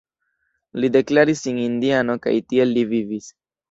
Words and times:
Li 0.85 0.89
deklaris 0.95 1.45
sin 1.45 1.61
indiano 1.69 2.19
kaj 2.27 2.37
tiel 2.51 2.77
li 2.79 2.91
vivis. 2.99 3.35